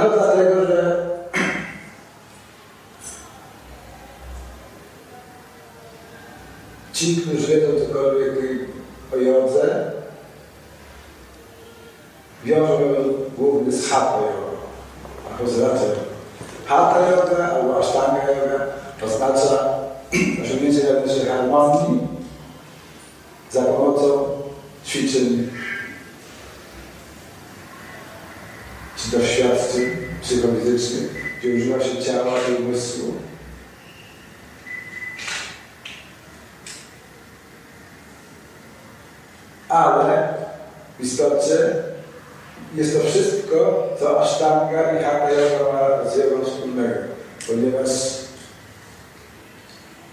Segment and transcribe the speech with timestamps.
[0.00, 1.06] Ano dlatego, że
[6.92, 8.32] ci, którzy wiedzą cokolwiek
[9.14, 9.92] o jodze,
[12.44, 14.60] wiążą ją głównie z hatha yoga,
[15.34, 15.84] a to znaczy
[16.66, 18.66] hatha yoga albo ashtanga yoga
[19.04, 19.78] oznacza
[20.44, 22.08] osiągnięcie wewnętrznej harmonii
[23.50, 24.28] za pomocą
[24.86, 25.49] ćwiczeń
[29.02, 33.14] czy doświadczeń psychofizycznych, gdzie używa się ciała i umysłu.
[39.68, 40.34] Ale
[40.98, 41.74] w istocie
[42.74, 47.00] jest to wszystko, co Ashtanga i Hatha Yoga ma wspólnego,
[47.46, 47.90] ponieważ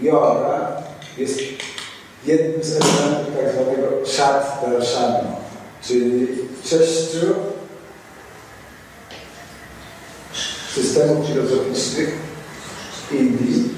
[0.00, 0.82] yoga
[1.18, 1.40] jest
[2.24, 3.88] jednym z elementów tak zwanego
[4.62, 5.36] Darshana,
[5.82, 6.28] czyli
[6.64, 7.34] sześciu
[10.76, 12.18] systemów filozoficznych
[13.12, 13.70] Indii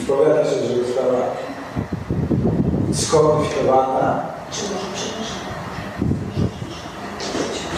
[0.00, 1.20] i powiada się, że została
[2.94, 4.22] skodyfikowana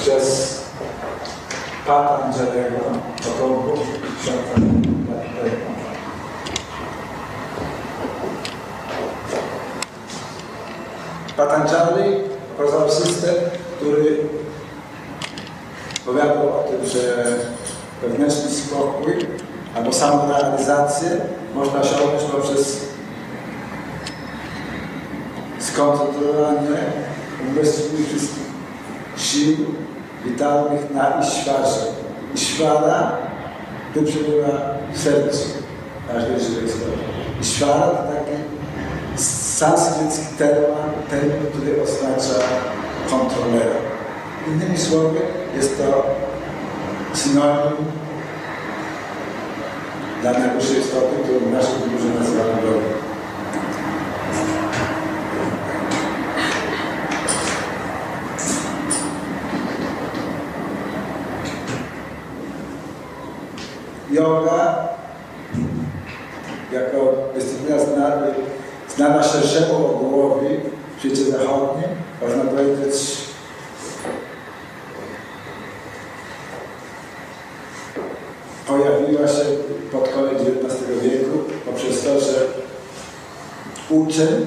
[0.01, 0.59] przez
[1.87, 2.77] Patanjalego
[3.35, 3.77] około
[4.19, 4.61] tysiąca
[5.11, 5.75] lat temu.
[11.37, 12.21] Patanjali
[12.57, 13.35] pokazał system,
[13.77, 14.19] który
[16.07, 17.39] powiadał o tym, że
[18.03, 19.27] wewnętrzny spokój
[19.77, 21.11] albo samorealizację
[21.55, 22.89] można osiągnąć poprzez
[25.59, 26.79] skoncentrowanie
[27.51, 28.49] umysłu wszystkich
[29.17, 29.57] sił
[30.25, 31.81] witalnych na Iśwarze.
[32.35, 33.13] Iśwara
[33.95, 34.49] tu przebywa
[34.93, 35.49] w sercu
[36.09, 36.93] każdej żywej istoty.
[37.41, 38.37] Iśwara to taki
[39.23, 40.75] sanskrycki termin,
[41.11, 42.45] termin, który oznacza
[43.11, 43.77] kontrolera.
[44.49, 45.19] Innymi słowy,
[45.57, 46.05] jest to
[47.15, 47.77] synonim
[50.23, 52.99] dla najwyższej istoty, którą w naszej kulturze nazywamy Bogiem.
[64.11, 64.89] Yoga
[66.73, 68.27] jako dyscyplina znana,
[68.97, 70.49] znana szerszemu ogółowi
[70.97, 71.89] w świecie zachodnim,
[72.23, 73.28] można powiedzieć
[78.89, 79.45] pojawiła się
[79.93, 82.35] pod koniec XIX wieku poprzez to, że
[83.91, 84.47] uczeń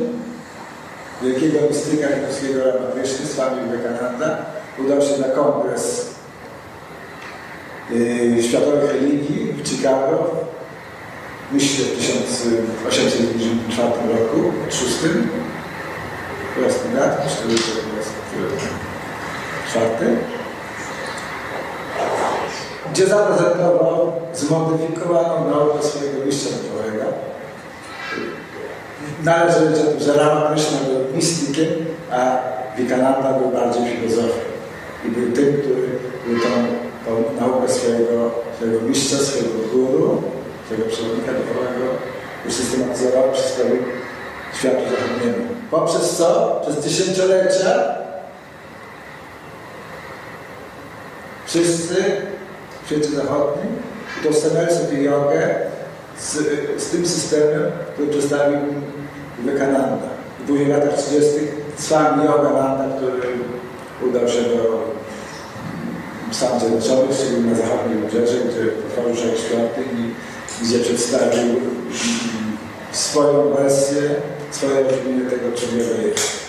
[1.22, 4.38] wielkiego mistyka hinduskiego Ramakrishny, Swami Vivekananda,
[4.80, 6.06] udał się na kongres
[7.90, 10.36] yy, światowej religii w Chicago,
[11.52, 14.82] myślę w 1894 roku, 6.
[16.64, 17.28] Jasny lat,
[19.70, 20.18] 4.
[22.92, 27.06] gdzie zaprezentował zmodyfikowaną naukę swojego mistrza duchowego.
[29.24, 31.68] Należy tym, że Ramakrishna był mistykiem,
[32.12, 32.38] a
[32.78, 34.52] Vikananda był bardziej filozofem.
[35.06, 35.88] I był tym, który
[36.28, 36.50] był tą,
[37.06, 40.24] tą naukę swojego, swojego mistrza, swojego guru,
[40.66, 41.86] swojego przewodnika duchowego
[42.48, 43.84] usystematyzował i przedstawił
[44.60, 45.48] światu zachodniemu.
[45.72, 46.62] Poprzez co?
[46.62, 48.02] Przez tysiąclecia
[51.46, 52.31] wszyscy
[52.84, 53.76] w świecie zachodnim
[54.22, 55.56] udostępniali sobie jogę
[56.20, 56.32] z,
[56.84, 58.60] z tym systemem, który przedstawił
[59.40, 60.10] Vivekananda.
[60.44, 61.32] I później w latach 30.
[61.78, 63.22] Swami Yogananda, który
[64.10, 64.92] udał się do
[66.32, 70.14] Stanów Zjednoczonych, czyli na zachodniej wybrzeże, gdzie otworzył szereg świątyń
[70.62, 71.62] i gdzie przedstawił
[72.92, 74.02] swoją wersję,
[74.52, 76.42] swoje rozumienie tego, czym yoga jest.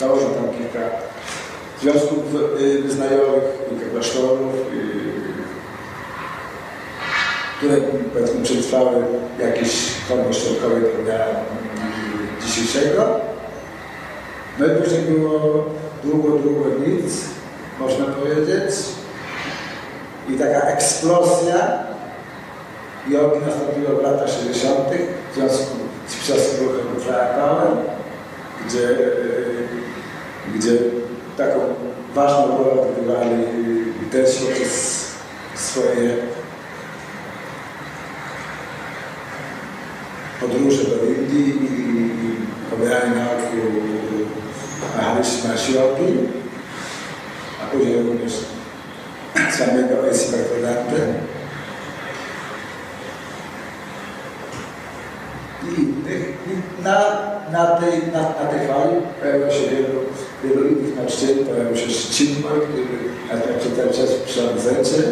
[0.00, 0.80] Założył tam kilka
[1.80, 2.18] związków
[2.82, 4.52] wyznajowych, kilka klasztorów,
[7.60, 7.76] które
[8.42, 9.04] przetrwały
[9.38, 9.70] jakieś
[10.08, 11.18] formy środkowej dnia
[12.46, 13.20] dzisiejszego.
[14.58, 15.64] No i później było
[16.04, 17.14] długo, długo nic,
[17.80, 18.74] można powiedzieć.
[20.28, 21.84] I taka eksplozja
[23.08, 24.78] jogi nastąpiła w latach 60.
[25.32, 25.76] w związku
[26.08, 27.76] z przesyłką Flakałem,
[28.66, 28.98] gdzie,
[30.54, 30.70] gdzie
[31.36, 31.60] taką
[32.14, 33.44] ważną rolę odgrywali
[34.12, 35.04] też poprzez
[35.54, 36.16] swoje
[40.52, 43.56] podróże do Indii i pobrałem nauki
[44.96, 46.18] Maharishi Mashiyogi,
[47.62, 48.32] a później również
[49.58, 50.30] samego S.
[50.30, 50.96] Bhaktivedanta.
[55.62, 55.80] I.
[56.50, 57.00] I na,
[57.52, 60.00] na, tej, na, na tej fali pojawiło się wielu,
[60.44, 62.84] wielu innych nauczycieli, pojawił się Szcinma, który
[63.32, 65.02] na trakcie cały czas przy Anzecie,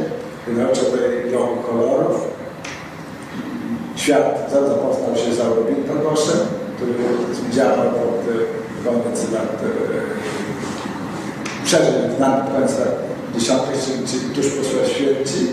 [0.46, 2.37] wynalazł do koloru kolorów.
[4.08, 6.38] Świat zapoznał się z Aurobin Tokoszem,
[6.76, 6.92] który
[7.52, 8.24] działał od
[8.84, 9.62] koniec lat
[11.64, 12.82] przeżył na końca
[13.34, 13.76] dziesiątych,
[14.06, 15.46] czyli, tuż po śmierci,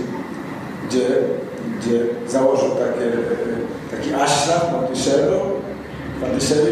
[0.88, 1.06] gdzie,
[1.80, 3.12] gdzie założył takie,
[3.92, 5.40] taki ashram w Pontyszelu,
[6.18, 6.72] w Pontyszeli,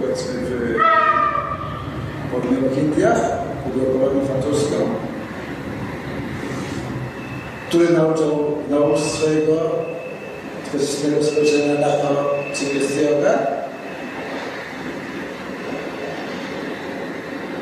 [0.00, 0.74] powiedzmy w
[2.30, 3.20] południowych Indiach,
[3.74, 4.76] kolonią francuską,
[7.68, 9.93] który nauczył, nauczył swojego
[10.68, 13.38] specyficznego spojrzenia na to, czym jest yoga.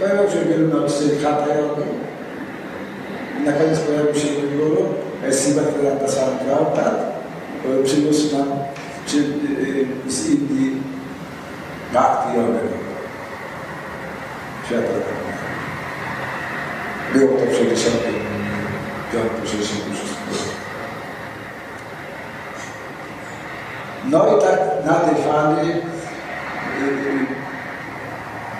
[0.00, 1.82] Pojawił się wielu nauczycieli hatha yogi.
[3.44, 4.88] Na koniec pojawił się mój guru,
[5.30, 6.94] Sivakriyanta Swami Prabhupada,
[7.60, 8.48] który przyniósł nam
[9.06, 10.82] czy, y, z Indii
[11.92, 12.58] bhakti jogę
[14.66, 14.88] świata.
[17.14, 19.91] Było to w 65-66
[24.10, 25.76] No i tak na tej fali yy,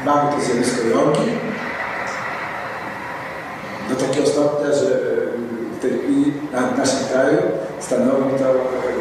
[0.05, 1.31] mamy to zjawisko jogi.
[3.89, 4.87] Do takiego stopnia, że
[5.79, 6.33] w tej chwili
[6.75, 7.39] w naszym kraju
[7.81, 8.55] stanowi to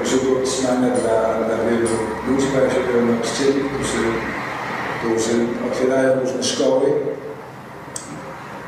[0.06, 1.88] źródło utrzymania dla, dla wielu
[2.28, 4.04] ludzi, pojawia się nauczycieli, którzy,
[5.00, 6.92] którzy otwierają różne szkoły.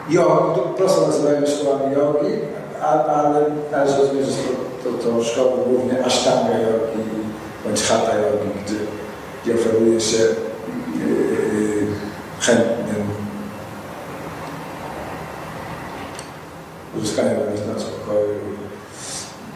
[0.09, 2.33] Jogi, to prosto nazywają szkołami jogi,
[2.81, 4.33] ale należy rozumieć, że
[4.83, 7.23] to, to, to szkoły głównie asztanga jogi
[7.63, 8.49] bądź hatha jogi,
[9.43, 11.87] gdzie, oferuje się yy,
[12.39, 13.03] chętnym
[16.97, 18.29] uzyskania wewnętrznego spokoju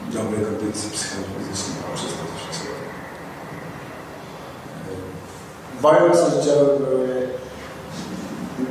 [0.09, 2.67] i dobrej kondycji psychofizycznej poprzez to wszystko.
[5.81, 7.27] Moje losy życiowe były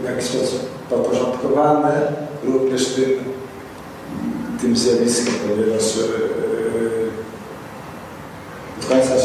[0.03, 0.61] w jakiś sposób
[0.91, 2.13] podporządkowane
[2.45, 3.25] również tym,
[4.61, 6.46] tym zjawiskiem, ponieważ końca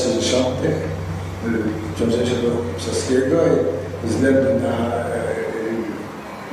[0.04, 0.46] 60.
[1.42, 3.38] przewodniczącego się do Pszewskiego
[4.06, 4.76] i ze względu na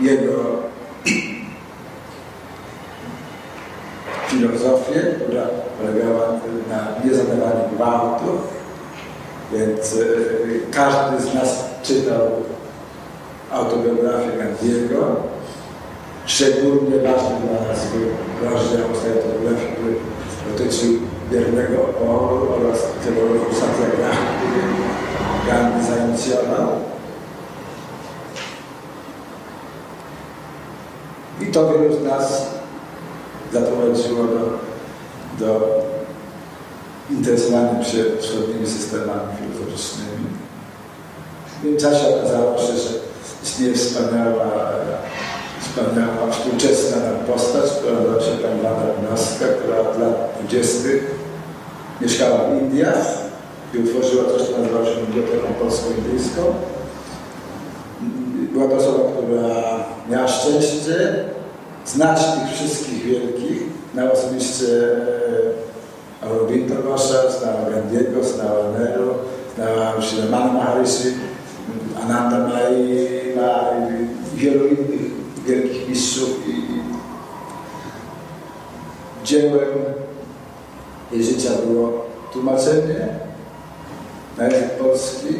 [0.00, 0.32] jego
[4.28, 5.42] filozofię, która
[5.78, 6.28] polegała
[6.68, 8.40] na niezadawaniu gwałtów,
[9.52, 9.98] więc
[10.70, 12.20] każdy z nas czytał
[13.50, 15.16] autobiografię Gandiego.
[16.26, 18.08] Szczególnie ważny dla nas był
[18.50, 19.94] rozdział z autobiografii, który
[20.52, 22.78] dotyczył wiernego oporu oraz
[23.60, 24.62] satyagraha, który
[25.46, 26.68] Gandhi zainicjował.
[31.40, 32.46] I to wielu z nas
[33.52, 34.58] zaprowadziło do,
[35.38, 35.78] do
[37.10, 40.26] interesowania się wschodnimi systemami filozoficznymi.
[41.60, 42.90] W międzyczasie okazało się, że
[43.42, 44.46] istnieje wspaniała,
[45.78, 46.96] wspaniała współczesna
[47.26, 50.88] postać, która nazywa się pani Wanda Gnoska, która od lat 20
[52.00, 53.06] mieszkała w Indiach
[53.74, 56.42] i utworzyła coś, co nazywa się Biblioteką Polsko-Indyjską.
[58.52, 59.48] Była to osoba, która
[60.10, 61.24] miała szczęście
[61.86, 63.62] znać tych wszystkich wielkich,
[63.94, 64.66] znała osobiście
[66.22, 69.14] Aurobinda Gosha, znała Gandiego, znała Nehru,
[69.54, 71.08] znała Shilamana Maharishi,
[72.02, 74.97] Ananda Mai, ma i wielu innych
[75.48, 76.62] wielkich mistrzów i
[79.24, 79.68] dziełem
[81.12, 83.08] jej życia było tłumaczenie
[84.38, 85.34] na język polski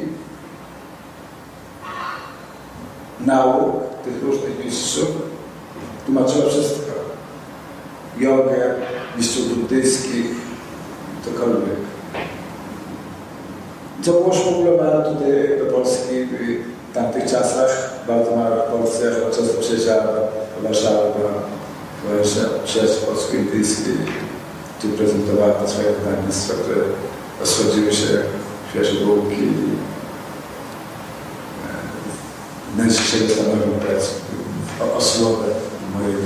[3.21, 3.75] nauk
[4.05, 5.09] tych różnych mistrzów.
[6.07, 6.93] Tłumaczyła wszystko.
[8.19, 8.75] Jogę,
[9.17, 10.27] mistrzów buddyjskich,
[11.25, 11.79] cokolwiek.
[14.03, 16.15] Co było szmugglowane tutaj do Polski
[16.91, 20.97] w tamtych czasach, bardzo mało w Polsce, ja często przyjeżdżałem do Warszawy,
[22.05, 22.25] do
[22.67, 23.97] Rzeszy Polsko-Indyjskiej,
[24.83, 26.81] tu prezentowała to swoje wydawnictwa, które
[27.41, 28.07] rozchodziły się
[28.71, 29.49] świeże bułki.
[32.77, 33.73] Najczęściej stanowił
[34.81, 35.47] o, osłowę
[35.95, 36.21] mojego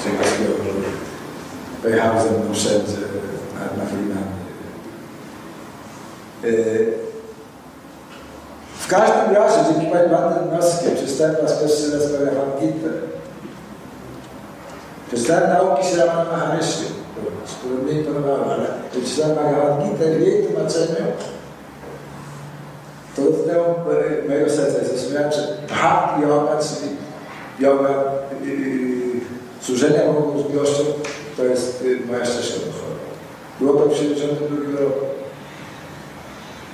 [0.00, 0.82] księgarskiego, który
[1.82, 3.00] pojechał ze mną wszędzie
[3.54, 4.40] na, na Finlandię.
[8.90, 12.88] Każdym razie, dzięki Pani Wandy Noskie, przystępna z kościoła z Gita.
[15.08, 16.84] Przeczytałem nauki Sramana Maharishi,
[17.58, 21.06] które mnie imponowały, ale przeczytałem Bhagavad Gita w jej tłumaczeniu,
[23.16, 23.84] to dotknęło
[24.28, 24.84] mojego serca.
[24.84, 26.90] Zrozumiałem, że bhakti yoga, czyli
[27.58, 27.88] yoga
[28.44, 29.20] yy,
[29.60, 30.82] służenia Bogu z miłością,
[31.36, 32.96] to jest moja ścieżka duchowa.
[33.60, 35.06] Było to w 1972 roku.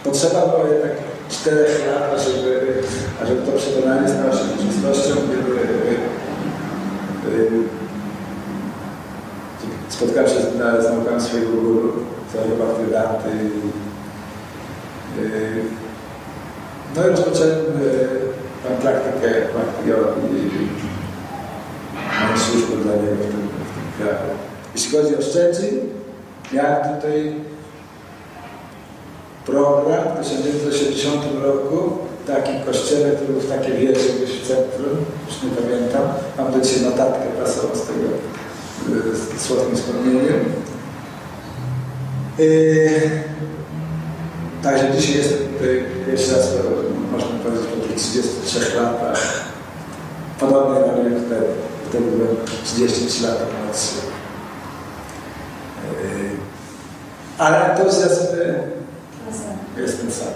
[0.04, 2.82] Potrzeba była jednak czterech lat, ażeby,
[3.22, 5.14] ażeby to przekonanie stało się rzeczywistością,
[7.22, 7.50] kiedy
[9.88, 11.92] spotkałem się z, z naukami swojego guru,
[12.32, 13.28] całego Bhaktivedanty.
[16.96, 17.58] No i rozpocząłem
[18.64, 20.68] mam praktykę Bhakti i
[22.20, 24.30] mam służbę dla niego w tym, w tym kraju.
[24.74, 25.78] Jeśli chodzi o Szczecin,
[26.52, 27.34] miałem tutaj
[29.46, 34.96] program w 1980 roku w takim kościele, który był w takiej wieży gdzieś w centrum,
[35.26, 36.02] już nie pamiętam.
[36.38, 38.08] Mam do dzisiaj notatkę prasową z tego
[39.14, 40.44] z słodkim wspomnieniem.
[42.38, 43.10] Yy,
[44.62, 46.48] także dzisiaj jestem tutaj pierwszy raz,
[47.12, 49.44] można powiedzieć, po tych 33 latach.
[50.40, 51.46] Podobnie na jak wtedy.
[51.88, 53.94] Wtedy byłem 33 lata młodszy.
[56.02, 56.30] Yy,
[57.38, 58.26] ale entuzjazm
[59.76, 60.28] jest ten sam.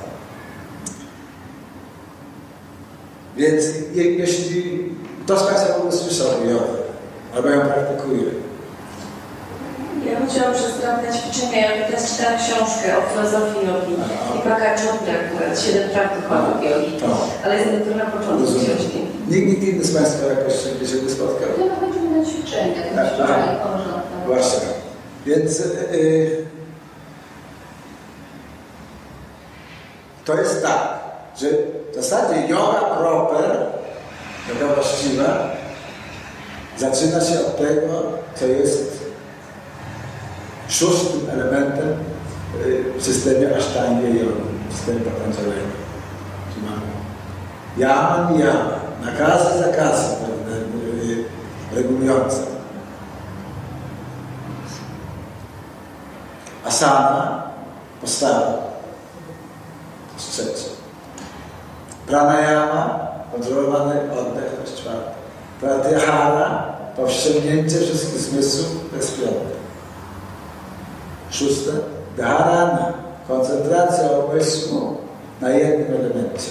[3.41, 4.79] Więc je, jeśli
[5.25, 6.79] kto z Państwa w ogóle słyszał o jodze,
[7.35, 8.31] albo ją praktykuje,
[10.07, 11.77] ja bym chciała przedstawić ćwiczenia.
[11.77, 13.95] Ja teraz czytałam książkę o filozofii jogi.
[14.37, 16.93] I Paka Chopra akurat, Siedem praw duchowych jogi.
[17.45, 18.99] Ale jestem dopiero na początku książki.
[19.29, 21.49] Nikt, nikt inny z Państwa jakoś się nie spotkał?
[21.69, 23.57] Ja chodzimy na ćwiczenia, Tak, tak, aha.
[23.63, 24.01] koleżanka.
[24.27, 24.69] Właśnie.
[25.27, 26.45] Więc yy,
[30.25, 31.00] to jest tak,
[31.41, 31.47] że
[31.93, 33.67] w zasadzie yoga proper,
[34.49, 35.51] yoga właściwa,
[36.79, 38.03] zaczyna się od tego,
[38.35, 39.01] co jest
[40.69, 41.95] szóstym elementem
[42.67, 44.31] yy, w systemie Ashtanga Yogi,
[44.71, 45.71] w systemie Patanjalego.
[46.55, 46.83] Czyli mamy
[47.77, 50.15] yama, niyama, nakazy, zakazy
[51.07, 51.25] yy,
[51.75, 52.43] regulujące.
[56.65, 57.43] Asana,
[58.01, 58.71] postawa.
[60.09, 60.80] To jest trzecie.
[62.11, 65.11] Pranayama, kontrolowany oddech, to jest czwarte.
[65.61, 66.65] Pratyahara,
[66.97, 69.61] powściągnięcie wszystkich zmysłów, to jest piąte.
[71.31, 71.71] Szóste.
[72.17, 72.93] Dharana,
[73.29, 74.97] koncentracja umysłu
[75.41, 76.51] na jednym elemencie.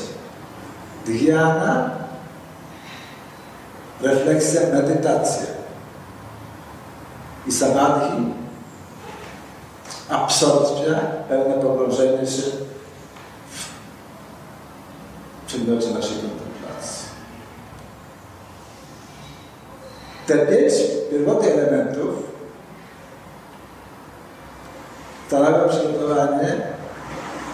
[1.05, 1.89] Dhyana,
[4.01, 5.47] refleksja, medytacja.
[7.47, 8.33] I samadhi,
[10.09, 10.99] absorpcja,
[11.29, 12.68] pełne pogrążenie się
[15.59, 17.09] przedmiocie naszej kontemplacji.
[20.27, 20.73] Te pięć
[21.11, 22.15] pierwotnych elementów
[25.27, 26.61] stanowią przygotowanie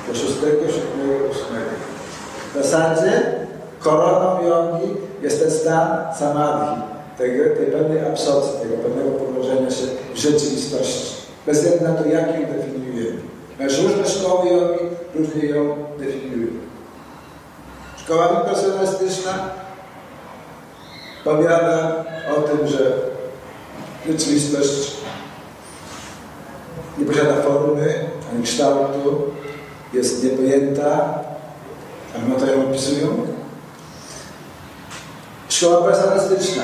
[0.07, 1.71] do szóstego, siódmego, ósmego.
[2.53, 3.21] W zasadzie
[3.79, 4.87] koroną jogi
[5.21, 6.81] jest ten stan samadhi,
[7.17, 11.15] tego, tej pewnej absorpcji, tego pewnego pogrążenia się w rzeczywistości.
[11.45, 13.17] Bez względu na to, jak ją definiujemy.
[13.59, 14.85] Masz różne szkoły jogi,
[15.15, 16.64] różnie ją definiują.
[18.05, 19.33] Szkoła impersonalistyczna
[21.23, 22.05] powiada
[22.37, 22.91] o tym, że
[24.07, 24.91] rzeczywistość
[26.97, 29.23] nie posiada formy ani kształtu,
[29.93, 31.19] jest niepojęta,
[32.15, 33.07] a mimo to ją opisują.
[35.49, 36.63] Szkoła personalistyczna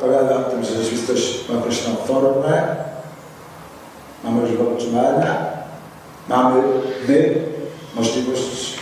[0.00, 2.76] powiada, o tym, że rzeczywistość ma określoną formę,
[4.24, 5.46] mamy możliwość utrzymania,
[6.28, 6.62] mamy
[7.08, 7.34] my
[7.94, 8.81] możliwość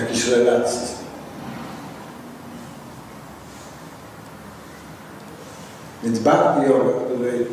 [0.00, 0.98] jakichś relacji.
[6.04, 7.46] Więc bhakti yoga, której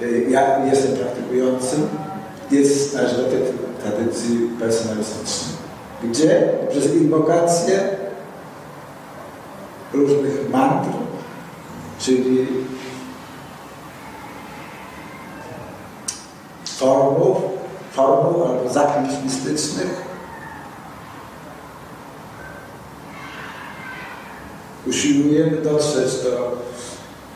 [0.00, 1.88] y, ja jestem praktykującym,
[2.50, 3.40] jest należy do tej
[3.82, 5.56] tradycji personalistycznej,
[6.04, 7.88] gdzie przez inwokację
[9.92, 10.88] różnych mantr,
[11.98, 12.46] czyli
[16.64, 17.36] formuł,
[17.92, 20.01] formuł albo zaklęć mistycznych,
[24.92, 26.56] usiłujemy dotrzeć do,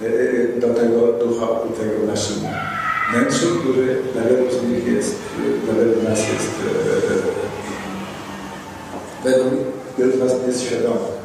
[0.07, 2.37] y, do tego ducha ukrytego w naszym
[3.13, 5.15] wnętrzu, który dla wielu z nich jest,
[5.65, 6.51] dla wielu nas jest,
[9.25, 9.55] według
[9.99, 11.17] wielu z nas jest świadomy.